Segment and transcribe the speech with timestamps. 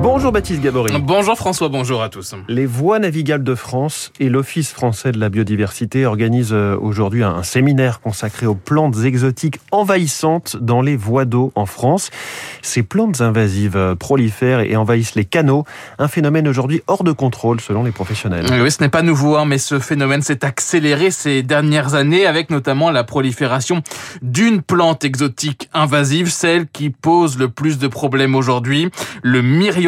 [0.00, 0.94] Bonjour Baptiste Gabory.
[1.00, 2.32] Bonjour François, bonjour à tous.
[2.46, 7.42] Les voies navigables de France et l'Office français de la biodiversité organisent euh, aujourd'hui un
[7.42, 12.10] séminaire consacré aux plantes exotiques envahissantes dans les voies d'eau en France.
[12.62, 15.64] Ces plantes invasives prolifèrent et envahissent les canaux,
[15.98, 18.46] un phénomène aujourd'hui hors de contrôle selon les professionnels.
[18.50, 22.50] Oui, ce n'est pas nouveau, hein, mais ce phénomène s'est accéléré ces dernières années avec
[22.50, 23.82] notamment la prolifération
[24.22, 28.90] d'une plante exotique invasive, celle qui pose le plus de problèmes aujourd'hui,
[29.22, 29.87] le myrio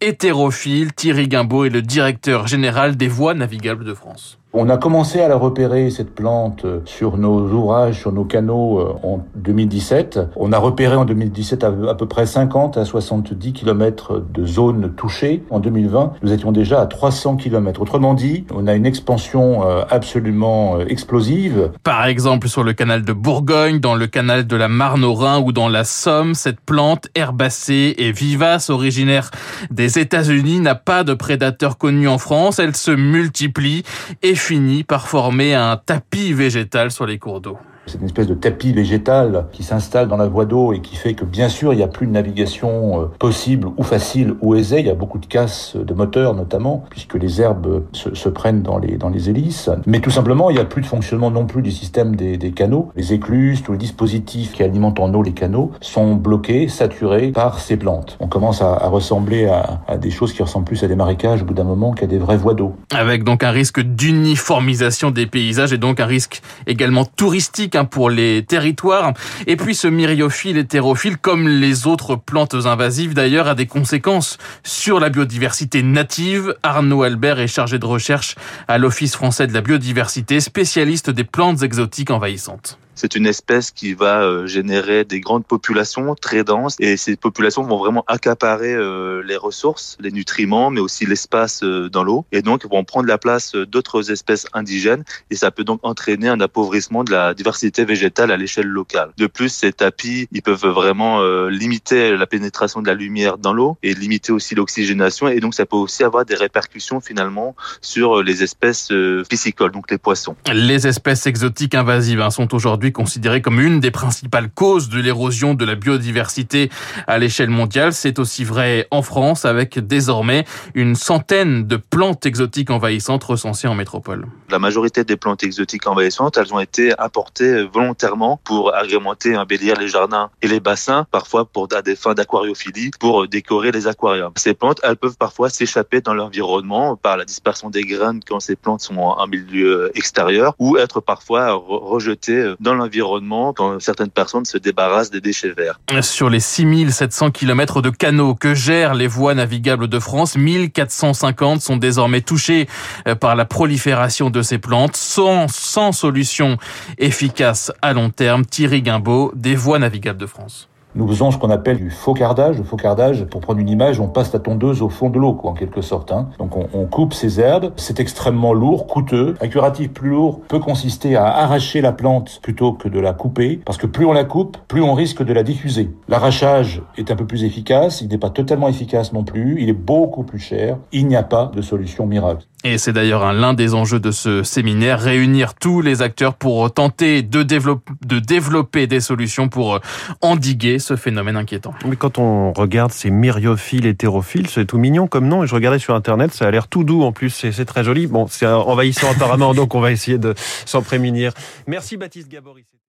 [0.00, 4.38] Hétérophile, Thierry Guimbaud est le directeur général des voies navigables de France.
[4.52, 8.78] On a commencé à la repérer, cette plante, euh, sur nos ouvrages, sur nos canaux
[8.78, 10.20] euh, en 2017.
[10.36, 15.42] On a repéré en 2017 à peu près 50 à 70 km de zones touchées.
[15.50, 17.82] En 2020, nous étions déjà à 300 km.
[17.82, 21.72] Autrement dit, on a une expansion euh, absolument explosive.
[21.82, 25.40] Par exemple, sur le canal de Bourgogne, dans le canal de la Marne au Rhin
[25.40, 29.32] ou dans la Somme, cette plante herbacée et vivace originaire
[29.72, 32.60] des États-Unis n'a pas de prédateur connu en France.
[32.60, 33.82] Elle se multiplie
[34.22, 37.58] et finit par former un tapis végétal sur les cours d'eau.
[37.86, 41.14] C'est une espèce de tapis végétal qui s'installe dans la voie d'eau et qui fait
[41.14, 44.80] que bien sûr il n'y a plus de navigation euh, possible ou facile ou aisée.
[44.80, 48.62] Il y a beaucoup de casse de moteurs notamment puisque les herbes se, se, prennent
[48.62, 49.70] dans les, dans les hélices.
[49.86, 52.90] Mais tout simplement il n'y a plus de fonctionnement non plus du système des, canaux.
[52.96, 57.58] Les écluses, tous les dispositifs qui alimentent en eau les canaux sont bloqués, saturés par
[57.60, 58.16] ces plantes.
[58.20, 61.54] On commence à, ressembler à, des choses qui ressemblent plus à des marécages au bout
[61.54, 62.74] d'un moment qu'à des vraies voies d'eau.
[62.92, 68.44] Avec donc un risque d'uniformisation des paysages et donc un risque également touristique pour les
[68.44, 69.12] territoires.
[69.46, 75.00] Et puis ce myriophile hétérophile, comme les autres plantes invasives d'ailleurs, a des conséquences sur
[75.00, 76.54] la biodiversité native.
[76.62, 78.36] Arnaud Albert est chargé de recherche
[78.68, 82.78] à l'Office français de la biodiversité, spécialiste des plantes exotiques envahissantes.
[82.96, 87.62] C'est une espèce qui va euh, générer des grandes populations très denses et ces populations
[87.62, 92.40] vont vraiment accaparer euh, les ressources, les nutriments, mais aussi l'espace euh, dans l'eau et
[92.40, 97.04] donc vont prendre la place d'autres espèces indigènes et ça peut donc entraîner un appauvrissement
[97.04, 99.10] de la diversité végétale à l'échelle locale.
[99.18, 103.76] De plus, ces tapis, ils peuvent vraiment limiter la pénétration de la lumière dans l'eau
[103.82, 108.42] et limiter aussi l'oxygénation et donc ça peut aussi avoir des répercussions finalement sur les
[108.42, 108.90] espèces
[109.28, 110.36] piscicoles, donc les poissons.
[110.52, 115.54] Les espèces exotiques invasives hein, sont aujourd'hui considérée comme une des principales causes de l'érosion
[115.54, 116.70] de la biodiversité
[117.06, 117.92] à l'échelle mondiale.
[117.92, 123.74] C'est aussi vrai en France avec désormais une centaine de plantes exotiques envahissantes recensées en
[123.74, 124.26] métropole.
[124.48, 129.88] La majorité des plantes exotiques envahissantes, elles ont été apportées volontairement pour agrémenter, embellir les
[129.88, 134.32] jardins et les bassins, parfois pour à des fins d'aquariophilie, pour décorer les aquariums.
[134.36, 138.56] Ces plantes, elles peuvent parfois s'échapper dans l'environnement par la dispersion des graines quand ces
[138.56, 144.58] plantes sont en milieu extérieur ou être parfois rejetées dans l'environnement quand certaines personnes se
[144.58, 145.80] débarrassent des déchets verts.
[146.02, 151.76] Sur les 6700 km de canaux que gèrent les voies navigables de France, 1450 sont
[151.76, 152.68] désormais touchés
[153.08, 156.58] euh, par la prolifération de ces plantes sans, sans solution
[156.98, 158.44] efficace à long terme.
[158.44, 162.58] Thierry Guimbaud des voies navigables de France nous faisons ce qu'on appelle du faucardage.
[162.58, 165.50] Le faucardage, pour prendre une image, on passe la tondeuse au fond de l'eau, quoi,
[165.50, 166.10] en quelque sorte.
[166.10, 166.30] Hein.
[166.38, 167.72] Donc on, on, coupe ces herbes.
[167.76, 169.34] C'est extrêmement lourd, coûteux.
[169.40, 173.60] Un curatif plus lourd peut consister à arracher la plante plutôt que de la couper,
[173.64, 175.90] parce que plus on la coupe, plus on risque de la diffuser.
[176.08, 178.00] L'arrachage est un peu plus efficace.
[178.00, 179.60] Il n'est pas totalement efficace non plus.
[179.60, 180.78] Il est beaucoup plus cher.
[180.92, 182.46] Il n'y a pas de solution miracle.
[182.72, 187.22] Et c'est d'ailleurs l'un des enjeux de ce séminaire, réunir tous les acteurs pour tenter
[187.22, 189.78] de, développer, de développer des solutions pour
[190.20, 191.74] endiguer ce phénomène inquiétant.
[191.86, 195.44] Mais quand on regarde ces myriophiles hétérophiles, c'est tout mignon comme nom.
[195.44, 198.08] Et je regardais sur Internet, ça a l'air tout doux en plus, c'est très joli.
[198.08, 200.34] Bon, c'est envahissant apparemment, donc on va essayer de
[200.64, 201.32] s'en prémunir.
[201.68, 202.64] Merci Baptiste Gabory.